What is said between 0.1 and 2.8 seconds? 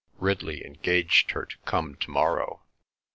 Ridley engaged her to come to morrow.